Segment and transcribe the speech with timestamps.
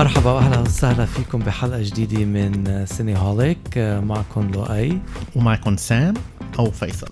[0.00, 5.00] مرحبا واهلا وسهلا فيكم بحلقة جديدة من Cineholic معكم لؤي.
[5.36, 6.14] ومعكم سام
[6.58, 7.08] أو فيصل.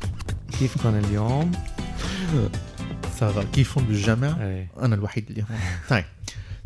[0.58, 1.52] كيفكم اليوم؟
[3.18, 4.70] ça va كيفهم بالجمع؟ إيه.
[4.80, 6.04] أنا الوحيد اللي هون طيب.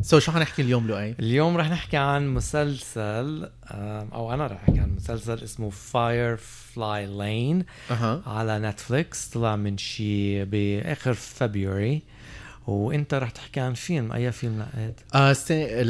[0.01, 3.49] so شو حنحكي اليوم لؤي؟ اليوم رح نحكي عن مسلسل
[4.13, 7.65] أو أنا رح أحكي عن مسلسل اسمه Firefly Lane
[8.27, 9.27] على نتفليكس.
[9.27, 12.01] طلع من شي بآخر فبراير
[12.67, 15.35] وانت رح تحكي عن فيلم أي فيلم لقيت آه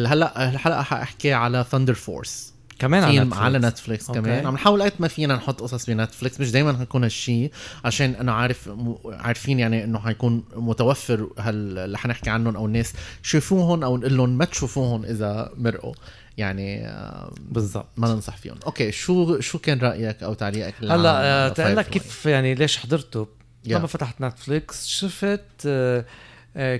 [0.08, 3.44] هلا الحلقة حاحكي على Thunder Force كمان على فيلم نتفليكس.
[3.44, 4.22] على نتفليكس أوكي.
[4.22, 7.52] كمان عم نحاول قد ما فينا نحط قصص بنتفليكس مش دائما حيكون هالشيء
[7.86, 8.70] عشان أنا عارف.
[9.06, 14.30] عارفين يعني إنه حيكون متوفر هال اللي حنحكي عنهم أو الناس شوفوهم أو نقول لهم
[14.38, 15.94] ما تشوفوهم إذا مرقوا
[16.38, 21.50] يعني آه، بالضبط ما ننصح فيهم أوكي شو شو كان رأيك أو تعليقك هلا آه،
[21.50, 23.28] تقول لك؟ كيف يعني ليش حضرته
[23.64, 23.72] Yeah.
[23.72, 26.06] لما فتحت نتفليكس شفت آه،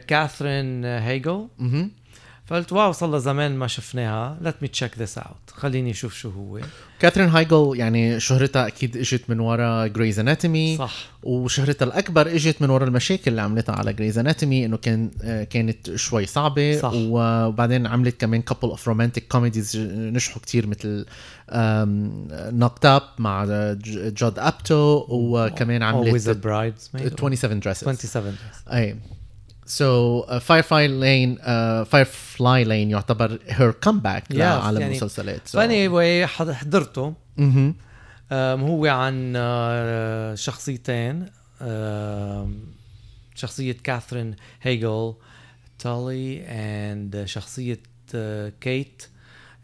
[0.08, 1.92] كاثرين هيجل مهم.
[2.46, 4.38] فقلت wow صار زمان ما شفناها.
[4.44, 5.52] Let me check this out.
[5.54, 6.60] خليني أشوف شو هو.
[7.00, 10.94] كاثرين هايجل يعني شهرتها أكيد إجت من ورا Grey's Anatomy صح.
[11.24, 15.96] وشهرتها الأكبر إجت من ورا المشاكل اللي عملتها على Grey's Anatomy إنه كان آه، كانت
[15.96, 16.78] شوي صعبة.
[16.80, 16.92] صح.
[16.96, 21.06] وبعدين عملت كمان couple of romantic comedies نجحوا كتير مثل
[22.58, 23.46] Knocked Up مع
[23.90, 27.74] جود ابتو وكمان عملت always a bridesmaid 27 Dresses.
[27.90, 28.36] 27
[28.74, 28.96] أي.
[29.66, 31.36] so Firefly Lane
[31.86, 35.48] Firefly Lane يعتبر her comeback Yes, لعالم يعني المسلسلات.
[35.48, 37.14] So- فا anyway حضرته.
[37.38, 37.76] مهم.
[38.32, 41.26] أم، هو عن آه، شخصيتين.
[41.62, 42.60] أم،
[43.36, 45.14] شخصية كاثرين هيجل
[45.80, 47.80] تولي and شخصية
[48.16, 49.04] آه، كيت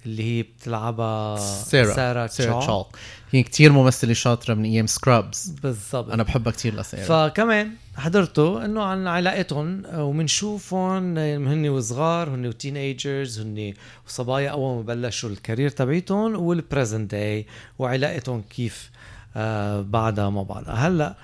[0.05, 2.85] اللي هي بتلعبها سارة سارة سارة تشوك تشوك
[3.31, 6.11] هي كتير ممثلة شاطرة من أيام Scrubs بالضبط.
[6.11, 13.39] أنا بحبها كتير لسارة فكمان حضرته إنه عن علاقتهم وبنشوفهم هن وصغار هن و teenagers
[13.39, 13.73] هن
[14.07, 17.45] وصبايا أول ما بلشوا ال career تبعيتهم وال present day
[17.79, 18.89] وعلاقتهم كيف
[19.35, 21.15] آه بعدها ما بعدها هلأ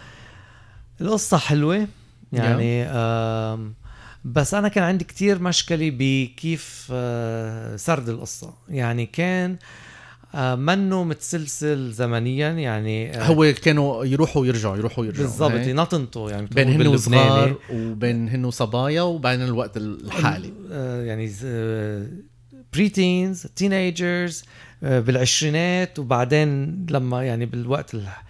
[1.01, 1.87] القصة حلوة
[2.33, 3.73] يعني آم
[4.25, 8.53] بس أنا كان عندي كتير مشكلة بكيف آه سرد القصة.
[8.69, 9.57] يعني كان آه
[10.35, 15.51] منه متسلسل زمنيا يعني آه هو كانوا يروحوا ويرجعوا يروحوا ويرجعوا بالضبط.
[15.53, 16.87] ينطنطوا يعني بين هن.
[16.87, 21.31] وصغار وبين هن وصبايا وبين الوقت الحالي آه، يعني
[22.73, 24.43] preteens teenagers
[24.81, 28.23] بالعشرينات وبعدين لما يعني بالوقت الح-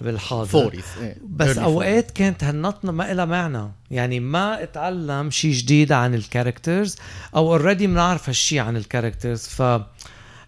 [0.00, 1.16] بالحاضر forties إيه.
[1.28, 6.96] بس أوقات كانت هالنطنة ما لها معنى يعني ما اتعلم شيء جديد عن ال characters
[7.36, 9.62] أو already بنعرف هالشيء عن ال characters ف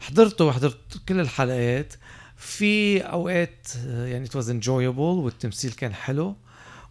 [0.01, 1.95] حضرته وحضرت كل الحلقات.
[2.39, 6.37] في أوقات آه، يعني it was enjoyable والتمثيل كان حلو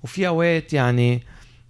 [0.03, 1.23] وفي أوقات يعني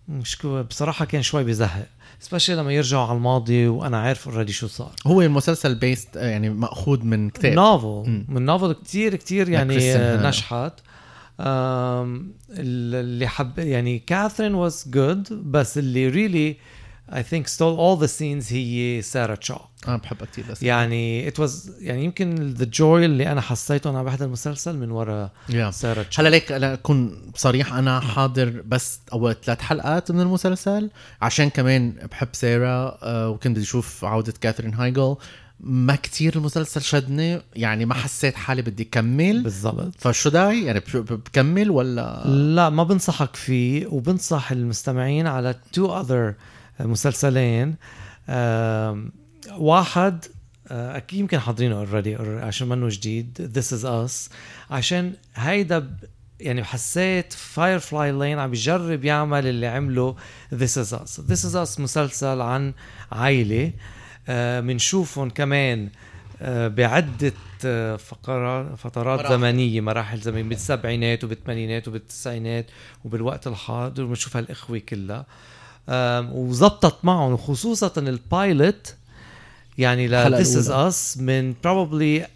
[0.08, 1.88] مش بصراحة كان شوي بزهق
[2.20, 4.92] especially لما يرجعوا على الماضي وأنا عارف already شو صار.
[5.08, 7.54] هو المسلسل based يعني مأخوذ من كتاب.
[7.53, 8.25] novel.
[8.28, 10.28] من novel كتير كتير يعني آه،.
[10.28, 10.74] نجحت.
[12.50, 16.58] اللي حب يعني كاثرين was good بس اللي really
[17.14, 20.63] I think stole all the scenes هي سارة تشوك أنا بحبها كتير بس.
[20.63, 25.29] يعني it was يعني يمكن the joy اللي أنا حسيته وأنا بحضر المسلسل من ورا
[25.51, 25.69] yeah.
[25.69, 30.90] سارة تشوك هلا ليك أنا أكون صريح أنا حاضر بس أول ثلاث حلقات من المسلسل
[31.22, 35.16] عشان كمان بحب سارة آه، وكنت بدي أشوف عودة كاثرين هايجل
[35.59, 39.44] ما كتير المسلسل شدني يعني ما حسيت حالي بدي كمل.
[39.44, 39.94] بالضبط.
[39.97, 46.34] فشو داعي يعني بكمل ولا؟ لا ما بنصحك فيه وبنصح المستمعين على two other
[46.80, 47.76] مسلسلين.
[49.58, 50.26] واحد
[50.72, 54.32] آه، أكيد يمكن حاضرينه already عشان منه جديد This is Us.
[54.72, 55.98] عشان هيدا
[56.40, 60.16] يعني حسيت Firefly Lane عم بيجرب يعمل اللي عمله
[60.56, 61.22] This is Us.
[61.30, 62.74] This is Us مسلسل عن
[63.12, 63.72] عائلة.
[64.60, 65.90] بنشوفهم كمان
[66.42, 67.34] آه، بعدة
[67.66, 69.34] آه، فقرات فترات مراحل.
[69.34, 72.66] زمنية مراحل زمنية بالسبعينات وبالثمانينات وبالتسعينات
[73.06, 75.26] وبالوقت الحاضر وبنشوف هالإخوة كلها.
[76.34, 78.94] وزبطت معهم وخصوصا البايلوت
[79.78, 80.68] يعني ل This is.
[80.69, 82.28] Us من probably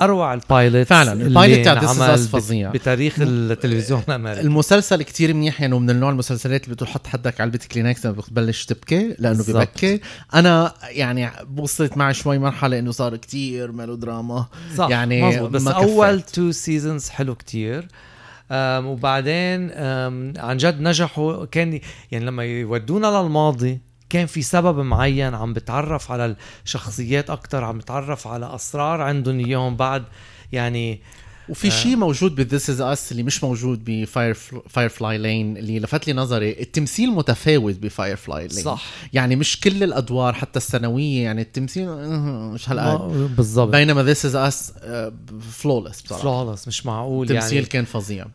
[0.00, 2.70] أروع ال pilot فعلاً، ال pilot تاع This is Us فظيع.
[2.70, 8.06] بتاريخ التلفزيون الأمريكي المسلسل كتير منيح يعني من النوع المسلسلات اللي بتحط حدك علبة كلينكس
[8.06, 9.44] لما بتبلش تبكي لأنه.
[9.48, 10.00] ببكي
[10.34, 14.46] أنا يعني وصلت معي شوي مرحلة إنه صار كتير ميلودراما
[14.76, 16.20] صح يعني مزبوط بس أول.
[16.20, 17.88] two seasons حلو كتير
[18.52, 19.70] وبعدين
[20.38, 21.44] عن جد نجحوا.
[21.44, 21.80] كان
[22.10, 23.80] يعني لما يودونا للماضي
[24.10, 29.76] كان في سبب معين عم بتعرف على الشخصيات أكتر عم بتعرف على أسرار عندهم اياهم
[29.76, 30.04] بعد.
[30.52, 31.00] يعني
[31.48, 34.34] وفي شيء موجود ب This is Us اللي مش موجود ب
[34.68, 38.84] Fire Firefly Lane اللي لفت لي نظري التمثيل متفاوت ب Firefly Lane صح.
[39.12, 43.36] يعني مش كل الأدوار حتى الثانوية يعني التمثيل آه، مش هالقد.
[43.36, 43.72] بالضبط.
[43.72, 44.72] بينما This is Us
[45.50, 46.22] flawless بصراحة.
[46.22, 48.26] flawless مش معقول التمثيل يعني كان فظيع.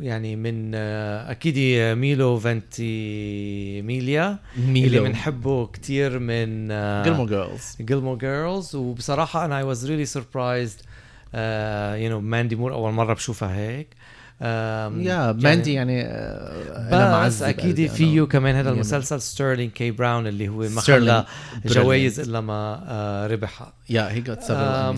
[0.00, 1.54] يعني من آه، أكيد
[1.98, 5.04] ميلو فانتيميليا اللي ميلو.
[5.04, 6.68] بنحبه كتير من
[7.02, 10.76] Gilmore Girls Gilmore Girls وبصراحة أنا I was really surprised
[12.04, 13.88] you know ماندي مور أول مرة بشوفها هيك
[14.40, 18.22] yeah ماندي يعني آه، بس أكيد قلبي فيه.
[18.22, 21.24] كمان هذا يعني- المسلسل ستيرلينج كي براون اللي هو ما خلى.
[21.66, 23.72] جوائز إلا ما آه، ربحها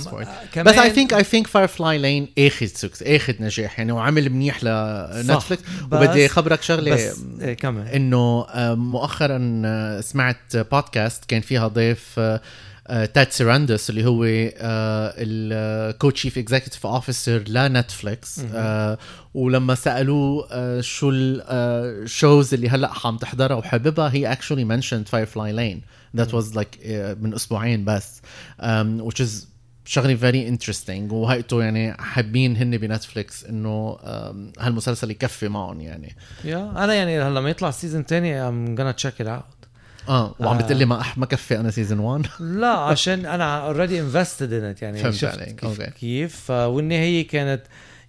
[0.05, 0.59] for it.
[0.59, 4.31] آه، بس I كمان- think I think Firefly Lane آخذ success آخذ نجاح يعني وعمل
[4.31, 5.63] منيح لنتفلكس
[5.93, 12.15] وبدي خبرك شغلة بس إيه، كمان إنه آه، مؤخرا آه، سمعت بودكاست كان فيها ضيف
[12.19, 12.41] آه، آه،
[12.89, 18.41] تاد سيراندس اللي هو ال co-chief executive officer لنتفليكس.
[18.55, 18.99] آه،
[19.35, 25.53] ولما سألوه آه، شو ال shows اللي هلأ عم تحضرها وحاببها he actually mentioned Firefly
[25.53, 25.83] Lane
[26.17, 26.69] that was like
[27.21, 28.21] من أسبوعين بس.
[28.99, 29.47] which is
[29.87, 33.97] شغلة very interesting وهيئته يعني حابين هن بنتفليكس إنه
[34.59, 36.17] هالمسلسل يكفي معهم يعني.
[36.45, 39.56] yeah أنا يعني هلأ لما يطلع ال season الثاني I'm gonna check it out.
[40.09, 40.63] آه وعم آه.
[40.63, 42.27] بتقلي ما أح- ما كفي أنا season 1
[42.61, 45.91] لا عشان أنا already invested in it يعني فهمت شفت عليك، كيف, okay.
[45.91, 47.63] كيف والنهاية كانت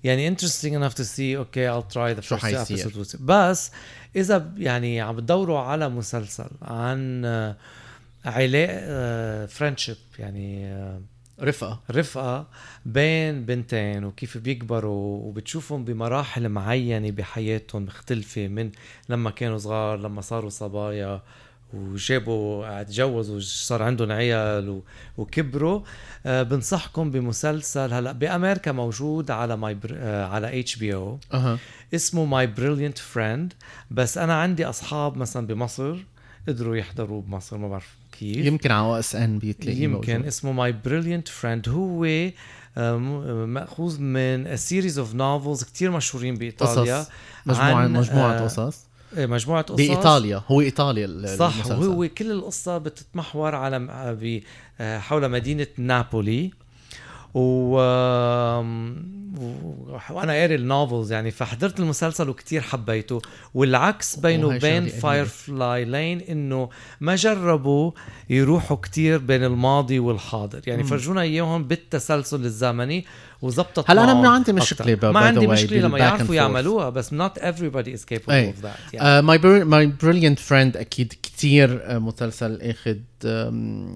[0.03, 3.71] يعني interesting enough to see okay I'll try the شو first حيصير؟ episode بس
[4.15, 7.55] إذا يعني عم بتدوروا على مسلسل عن آه،
[8.25, 11.01] علاقه friendship يعني آه،
[11.41, 12.47] رفقة رفقة
[12.85, 18.71] بين بنتين وكيف بيكبروا وبتشوفهم بمراحل معينة بحياتهم مختلفة من
[19.09, 21.21] لما كانوا صغار لما صاروا صبايا
[21.73, 24.81] وجابوا تجوزوا صار عندهم عيال
[25.17, 25.81] وكبروا.
[26.25, 29.95] آه بنصحكم بمسلسل هلا بأمريكا موجود على My Br...
[29.95, 31.19] آه على HBO
[31.95, 33.53] اسمه My Brilliant Friend.
[33.91, 35.97] بس أنا عندي أصحاب مثلا بمصر
[36.47, 38.45] قدروا يحضروا بمصر ما بعرف كيف.
[38.45, 40.27] يمكن على OSN بيتلاقي يمكن موجود.
[40.27, 41.69] اسمه My Brilliant Friend.
[41.69, 42.05] هو
[42.77, 42.97] آه،
[43.45, 47.11] مأخوذ من series of novels كتير مشهورين بإيطاليا قصص.
[47.45, 48.85] مجموعه عن، مجموعة قصص.
[49.17, 49.75] إيه، مجموعة قصص.
[49.75, 50.41] بإيطاليا.
[50.47, 51.87] هو إيطاليا ال- صح المسلسل.
[51.87, 53.79] وهو كل القصة بتتمحور على
[54.79, 56.51] آه، حول مدينة نابولي.
[57.33, 57.77] و...
[60.09, 63.21] وأنا قاري ال novels يعني فحضرت المسلسل وكتير حبيته
[63.53, 64.99] والعكس بينه وبين شغلة قديمة.
[64.99, 66.69] Firefly Lane إنه
[67.01, 67.91] ما جربوا
[68.29, 70.83] يروحوا كتير بين الماضي والحاضر يعني.
[70.83, 73.05] فرجونا إياهم بالتسلسل الزمني
[73.41, 74.51] وزبطت هلا معهم من عندي
[74.95, 76.35] ب- ما عندي مشكلة لما يعرفوا.
[76.35, 78.53] يعملوها بس not everybody is capable أي.
[78.53, 79.01] of that.
[79.03, 82.95] My My Brilliant Friend أكيد كتير آه، مسلسل اخذ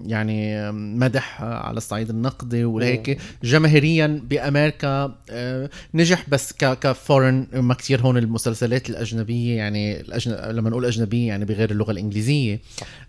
[0.06, 7.74] يعني مدح آه، على الصعيد النقدي وهيك جماهيريا بأمريكا آه، نجح بس ك كفورن ما
[7.74, 10.32] كتير هون المسلسلات الأجنبية يعني الأجن...
[10.32, 12.60] لما نقول أجنبية يعني بغير اللغة الإنجليزية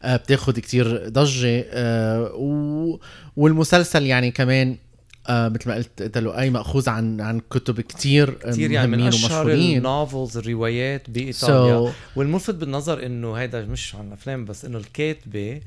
[0.06, 1.66] بتاخذ كتير ضجة
[2.36, 3.00] و...
[3.38, 4.78] والمسلسل يعني كمان
[5.28, 9.02] آه مثل ما قلت انت لؤي مأخوذ عن عن كتب كتير آه، كتير يعني من
[9.08, 11.92] أشهر النوفلز الروايات بإيطاليا.
[11.92, 15.62] So- والملفت بالنظر إنه هيدا مش عن أفلام بس إنه الكاتبة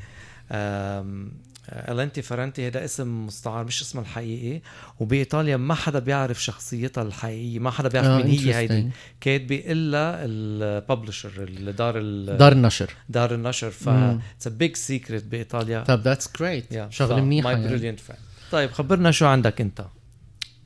[0.52, 1.32] آم،
[1.68, 4.60] إيلينا فيرانتي هذا اسم مستعار مش اسمها الحقيقي.
[5.00, 8.90] وبإيطاليا ما حدا بيعرف شخصيتها الحقيقية ما حدا بيعرف آه، مين هي هيدي.
[9.20, 12.90] كاتبة إلا ال publisher الدار ال- دار النشر.
[13.08, 13.70] دار النشر.
[13.70, 13.88] ف.
[13.88, 15.80] it's big secret بإيطاليا.
[15.84, 17.68] طب that's great شغلة منيحة My.
[17.68, 19.84] Brilliant Friend طيب خبرنا شو عندك انت؟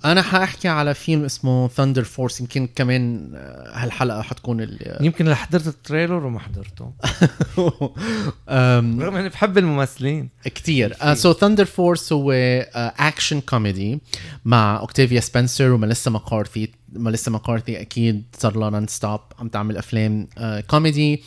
[0.04, 5.36] أنا حأحكي على فيلم اسمه Thunder Force يمكن كمان آه، هالحلقة حتكون ال يمكن اللي
[5.36, 6.92] حضرت ال trailer وما حضرته.
[9.04, 10.28] رغم إني بحب الممثلين.
[10.44, 11.14] كتير.
[11.14, 12.32] so Thunder Force هو
[12.98, 14.00] action comedy
[14.44, 20.28] مع اوكتافيا سبنسر وميليسا ماكارثي ميليسا ماكارثي أكيد صار لها non-stop عم تعمل أفلام
[20.68, 21.22] كوميدي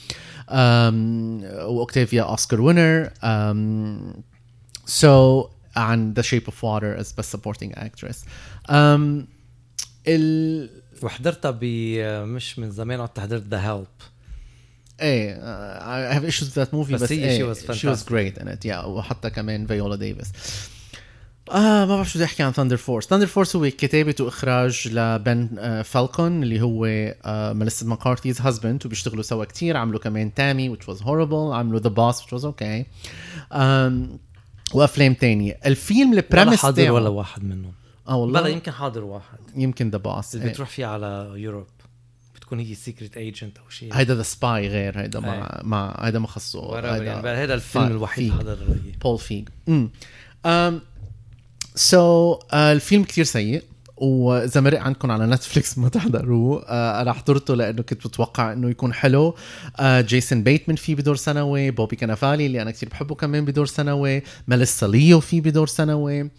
[0.50, 3.10] واوكتافيا Oscar winner
[4.86, 8.26] so عن The Shape of Water as بس supporting actress
[10.08, 10.70] ال
[11.02, 11.64] وحضرتها ب
[12.26, 13.88] مش من زمان قعدت حضرت The Help
[15.02, 15.36] إيه
[16.12, 18.08] I have issues with that movie بس بس, هي إيه she was she was fantastic.
[18.08, 20.32] great in it yeah وحتى كمان فيولا ديفيس
[21.52, 25.50] آه ما بعرف شو بدي أحكي عن Thunder Force Thunder Force هو كتابة وإخراج لبن
[25.60, 30.94] آه فالكون اللي هو آه Melissa McCarthy's husband وبيشتغلوا سوا كتير عملوا كمان Tammy which
[30.94, 32.86] was horrible عملوا The Boss which was okay.
[33.52, 34.20] um,
[34.74, 35.60] وأفلام تانية.
[35.66, 36.92] الفيلم ولا ال premise حاضر تاعه.
[36.92, 37.74] ولا واحد منهم.
[38.08, 38.42] آه والله.
[38.42, 39.38] بلا يمكن حاضر واحد.
[39.56, 41.68] يمكن The Boss اللي بتروح فيه على يوروب
[42.36, 43.94] بتكون هي secret agent أو شيء.
[43.94, 46.72] هيدا the Spy غير هيدا مع مع هيدا ما خصه.
[46.72, 48.58] Whatever يعني هذا الفيلم الوحيد حضر
[49.04, 50.82] بول فيج امم
[51.76, 53.64] so الفيلم كتير سيء.
[53.98, 56.64] واذا مرق عندكم على نتفليكس ما تحضروه.
[56.68, 59.36] آه أنا حضرته لأنه كنت متوقع إنه يكون حلو.
[59.80, 61.72] آه جيسون بيتمان فيه بدور ثانوي.
[61.72, 64.22] بوبي كنفالي اللي أنا كثير بحبه كمان بدور ثانوي.
[64.48, 66.22] ميليسا ليو فيه بدور ثانوي.
[66.22, 66.30] آه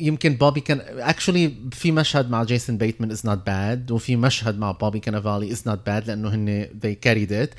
[0.00, 4.70] يمكن بوبي كان actually في مشهد مع جيسون بيتمان is not bad وفي مشهد مع
[4.70, 7.54] بوبي كنفالي is not bad لأنه هن they carried it.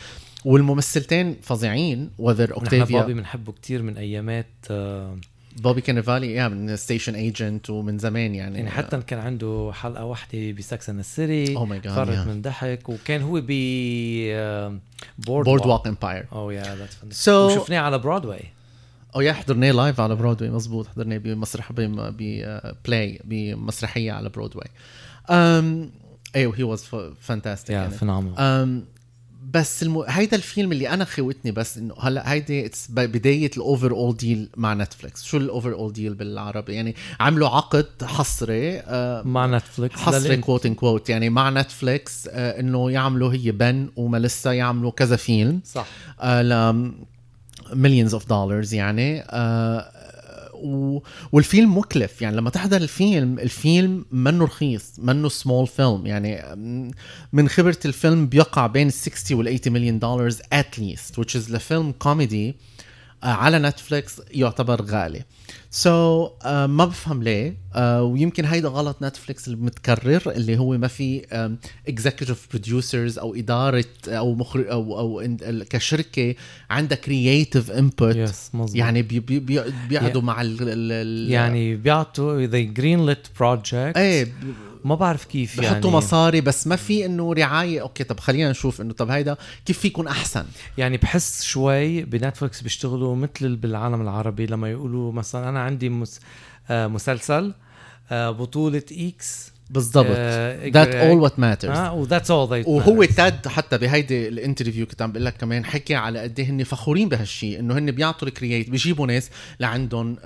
[0.46, 5.18] والممثلتين فظيعين وذر نحن اوكتافيا بوبي بنحبه كتير من أيامات آه،
[5.58, 8.58] بوبي كانيفالي yeah من Station Agent ومن زمان يعني.
[8.58, 12.28] يعني حتى كان عنده حلقة واحدة ب Sex and the City Oh my God, فرطت.
[12.28, 13.52] من ضحك وكان هو ب
[15.18, 18.44] Board Boardwalk Empire oh yeah that's So- وشفناه على برودواي
[19.16, 24.68] oh yeah حضرناه live على برودواي مزبوط حضرناه بمسرح ب play بمسرحية على برودواي
[25.28, 25.90] um,
[26.36, 26.84] أيوه he was
[27.22, 27.92] fantastic yeah يعني.
[27.94, 28.36] phenomenal
[28.86, 29.01] um,
[29.54, 30.04] بس الم...
[30.08, 35.24] هيدا الفيلم اللي أنا خوتني بس إنه هلا هيدي بداية ال overall deal مع نتفليكس
[35.24, 41.10] شو ال overall deal بالعربي؟ يعني عملوا عقد حصري آه مع نتفليكس حصري quote unquote
[41.10, 45.86] يعني مع نتفليكس آه إنه يعملوا هي بن وميليسا يعملوا كذا فيلم صح.
[46.22, 46.92] آه ل
[47.74, 49.22] millions of dollars يعني.
[49.22, 49.92] آه
[50.62, 51.00] و...
[51.32, 52.22] والفيلم مكلف.
[52.22, 56.56] يعني لما تحضر الفيلم الفيلم منه رخيص منه small film يعني
[57.34, 61.52] من خبرة الفيلم بيقع بين ال 60 وال 80 مليون دولار at least which is
[61.52, 62.56] لفيلم كوميدي
[63.24, 65.24] آه على نتفليكس يعتبر غالي.
[65.72, 67.58] so so, uh, ما بفهم ليه.
[67.74, 71.22] uh, ويمكن هيدا غلط نتفليكس المتكرر اللي هو ما في
[71.88, 75.38] executive producers أو إدارة أو مخرج أو أو
[75.70, 76.36] كشركة
[76.70, 78.18] عندها creative input
[78.54, 78.76] مظبوط.
[78.76, 80.26] يعني بي بي بي بيقعدوا Yeah.
[80.26, 84.28] مع ال ال يعني بيعطوا the green light project إيه
[84.86, 85.98] ما بعرف كيف بحطوا يعني.
[85.98, 87.82] مصاري بس ما في إنه رعاية.
[87.82, 90.46] okay طب خلينا نشوف إنه طب هيدا كيف في يكون أحسن؟
[90.78, 96.20] يعني بحس شوي بنتفلكس بيشتغلوا مثل بالعالم العربي لما يقولوا مثلا أنا عندي مس...
[96.70, 97.54] آه مسلسل
[98.12, 99.52] آه بطولة إكس.
[99.70, 100.06] بالضبط.
[101.12, 101.66] all what matters.
[101.70, 105.66] آه و that's all they wanted حتى بهيدي ال interview كنت عم بقول لك كمان
[105.66, 109.30] حكي على قد إيه هن فخورين بهالشيء إنه هن بيعطوا ال create بيجيبوا ناس
[109.60, 110.18] لعندهم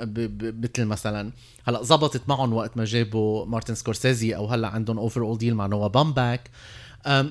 [0.41, 1.31] مثل مثلا
[1.67, 5.87] هلأ زبطت معهم وقت ما جابوا مارتن سكورسيزي أو هلأ عندهم overall deal مع نواه
[5.87, 6.49] بومباك.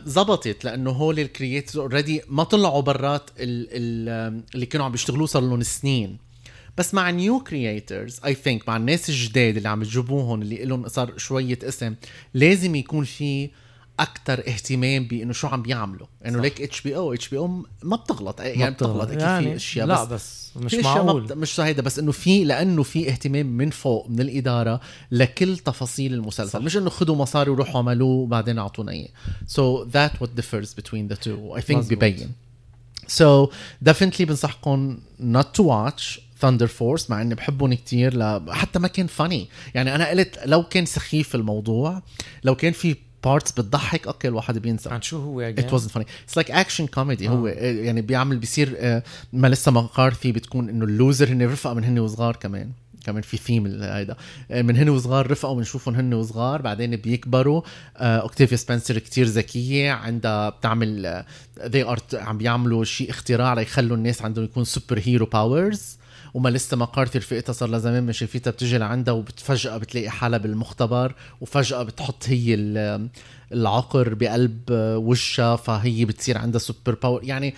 [0.06, 5.26] زبطت لأنه هول ال creators already ما طلعوا برات ال- ال- اللي كانوا عم بيشتغلوا
[5.26, 6.18] صار لهم سنين.
[6.78, 11.18] بس مع new creators I think مع الناس الجداد اللي عم تجيبوهم اللي لهم صار
[11.18, 11.94] شوية اسم
[12.34, 13.50] لازم يكون في
[14.00, 16.06] أكثر اهتمام بإنه شو عم بيعملوا.
[16.26, 18.40] إنه ليك اتش بي أو اتش بي أو ما بتغلط.
[18.40, 21.22] يعني بتغلط أكيد يعني في اشياء لا بس بس مش ما معقول.
[21.22, 21.32] بت...
[21.32, 26.50] مش هيدا بس إنه في لأنه في اهتمام من فوق من الإدارة لكل تفاصيل المسلسل.
[26.50, 26.60] صح.
[26.60, 29.08] مش إنه خذوا مصاري وروحوا عملوه وبعدين أعطونا اياه
[29.46, 30.30] so that's what
[30.80, 31.58] between the two.
[31.58, 31.98] I think مزبوط.
[31.98, 32.32] ببين.
[33.06, 33.50] so
[33.82, 36.23] definitely بنصحكم not to watch.
[36.44, 38.52] ثاندر فورس مع إني بحبهم كتير ل...
[38.52, 42.02] حتى ما كان funny يعني أنا قلت لو كان سخيف الموضوع
[42.44, 44.90] لو كان في parts بتضحك okay الواحد بينسى.
[44.90, 46.04] عن شو هو It wasn't funny.
[46.04, 47.26] It's like action comedy.
[47.28, 51.98] هو يعني بيعمل بيصير آه، ماليسا مكارثي بتكون إنه ال loser هن رفقة من هن
[51.98, 52.70] وصغار كمان.
[53.04, 54.16] كمان في ثيم هيدا.
[54.50, 57.62] آه، من هن وصغار رفقة بنشوفهم هن وصغار بعدين بيكبروا.
[57.96, 61.24] آه، اوكتافيا سبنسر كتير ذكية عندها بتعمل آه،
[61.58, 65.98] they are عم بيعملوا شيء اختراع ليخلوا الناس عندهم يكون superhero powers
[66.34, 71.82] وماليسا مكارثي رفقتها صار لها زمان ما شايفتها بتجي لعندها وفجأة بتلاقي حالها بالمختبر وفجأة
[71.82, 73.08] بتحط هي ال-
[73.52, 77.54] العقر بقلب وشها فهي بتصير عندها super power يعني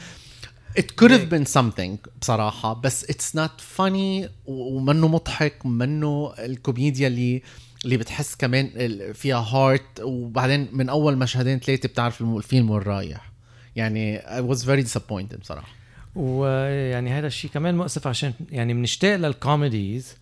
[0.79, 7.43] it could have been something بصراحة بس it's not funny ومنه مضحك منه الكوميديا اللي
[7.85, 8.71] اللي بتحس كمان
[9.13, 13.33] فيها heart وبعدين من أول مشهدين ثلاثة بتعرف الفيلم وين رايح
[13.77, 15.69] يعني I was very disappointed بصراحة.
[16.17, 20.17] ويعني هذا الشيء كمان مؤسف عشان يعني بنشتاق لل comedies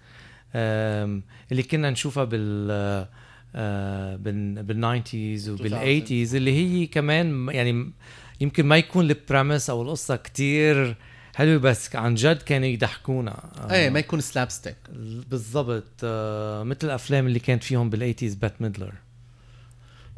[0.55, 2.71] اللي كنا نشوفها بال
[3.57, 7.93] آه، بال بال nineties وبال eighties اللي هي كمان يعني
[8.41, 10.97] يمكن ما يكون ال premise أو القصة كتير
[11.35, 13.51] حلوة بس عن جد كانوا يضحكونا.
[13.59, 14.77] آه، إيه ما يكون slapstick
[15.31, 18.93] بالضبط آه، مثل الأفلام اللي كانت فيهم بال eighties بات ميدلر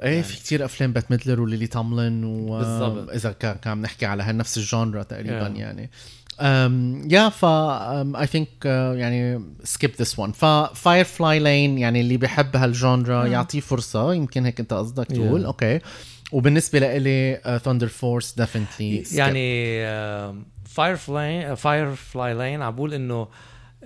[0.03, 3.11] إيه في كتير أفلام بات ميدلر وليلي توملين و بالضبط.
[3.11, 5.59] إذا كان عم نحكي على هالنفس ال genre تقريبا Yeah.
[5.59, 5.91] يعني.
[6.38, 8.64] um, yeah ف I think
[8.95, 10.33] يعني skip this one
[10.75, 15.43] فاير فلاي لين يعني اللي بحب هال genre يعطيه فرصة يمكن هيك أنت قصدك تقول.
[15.43, 15.47] Yeah.
[15.47, 15.80] okay.
[16.33, 19.79] وبالنسبة لإلي ثاندر فورس definitely يعني
[20.65, 23.29] فاير فلاي فاير فلاي لين عم بقول إنه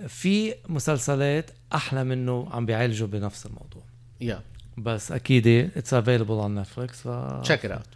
[0.09, 3.83] في مسلسلات أحلى منه عم بيعالجوا بنفس الموضوع.
[4.21, 4.41] yeah
[4.79, 7.09] بس أكيد it's available على نتفلكس ف
[7.43, 7.87] check it out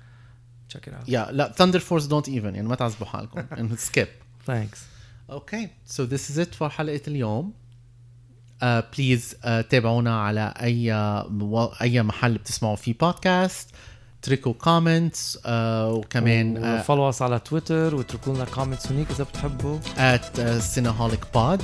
[0.69, 4.09] check it out yeah لا ثاندر فورس don't even يعني ما تعذبوا حالكم انه skip
[4.47, 4.83] thanks
[5.31, 7.53] okay so this is it for حلقة اليوم.
[8.55, 13.71] Uh, please uh, تابعونا على أي uh، أي محل بتسمعوا فيه بودكاست
[14.23, 19.79] اتركوا comments uh, وكمان follow us uh، على تويتر واتركوا لنا comments هنيك إذا بتحبوا.
[19.97, 21.63] at سينهوليك pod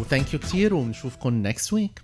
[0.00, 2.02] و thank you كثير ونشوفكم next week